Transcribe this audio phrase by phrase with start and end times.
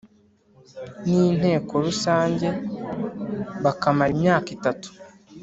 [1.05, 2.47] n Inteko Rusange
[3.63, 4.89] bakamara imyaka itatu